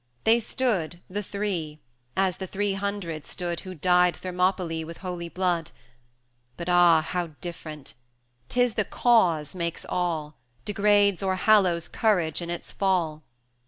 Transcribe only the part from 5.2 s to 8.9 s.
blood. 260 But, ah! how different! 'tis the